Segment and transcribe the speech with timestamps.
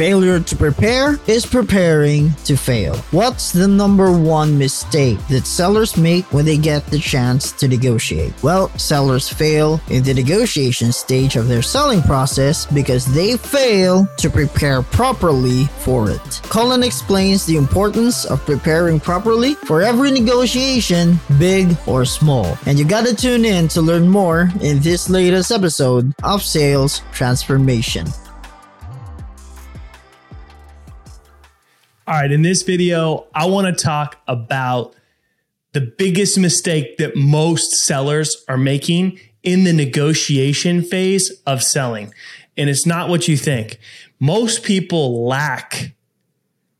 [0.00, 2.96] Failure to prepare is preparing to fail.
[3.10, 8.32] What's the number one mistake that sellers make when they get the chance to negotiate?
[8.42, 14.30] Well, sellers fail in the negotiation stage of their selling process because they fail to
[14.30, 16.40] prepare properly for it.
[16.44, 22.56] Collin explains the importance of preparing properly for every negotiation, big or small.
[22.64, 28.06] And you gotta tune in to learn more in this latest episode of Sales Transformation.
[32.06, 34.94] All right, in this video, I want to talk about
[35.72, 42.12] the biggest mistake that most sellers are making in the negotiation phase of selling.
[42.56, 43.78] And it's not what you think.
[44.18, 45.94] Most people lack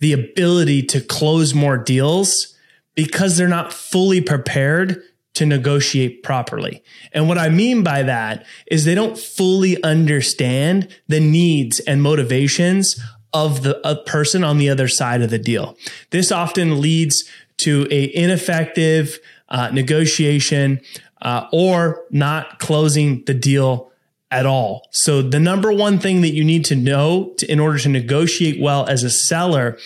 [0.00, 2.56] the ability to close more deals
[2.94, 5.02] because they're not fully prepared
[5.34, 6.82] to negotiate properly.
[7.12, 13.00] And what I mean by that is they don't fully understand the needs and motivations
[13.32, 15.76] of the person on the other side of the deal.
[16.10, 17.24] This often leads
[17.58, 20.80] to a ineffective uh, negotiation
[21.22, 23.92] uh, or not closing the deal
[24.30, 24.88] at all.
[24.90, 28.60] So the number one thing that you need to know to, in order to negotiate
[28.60, 29.78] well as a seller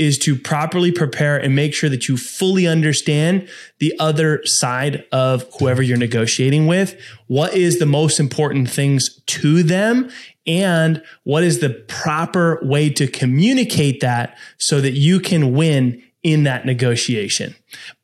[0.00, 3.46] is to properly prepare and make sure that you fully understand
[3.80, 6.98] the other side of whoever you're negotiating with.
[7.26, 10.10] What is the most important things to them
[10.46, 16.44] and what is the proper way to communicate that so that you can win in
[16.44, 17.54] that negotiation.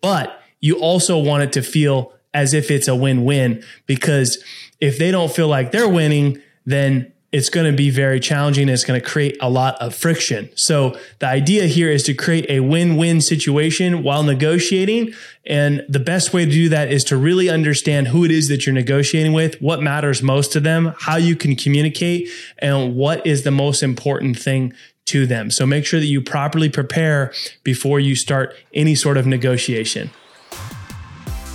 [0.02, 4.44] But you also want it to feel as if it's a win-win because
[4.80, 8.68] if they don't feel like they're winning, then it's going to be very challenging.
[8.68, 10.48] It's going to create a lot of friction.
[10.54, 15.12] So the idea here is to create a win-win situation while negotiating.
[15.44, 18.64] And the best way to do that is to really understand who it is that
[18.64, 22.28] you're negotiating with, what matters most to them, how you can communicate,
[22.58, 24.72] and what is the most important thing
[25.06, 25.50] to them.
[25.50, 27.32] So make sure that you properly prepare
[27.64, 30.10] before you start any sort of negotiation.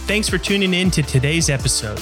[0.06, 2.02] Thanks for tuning in to today's episode.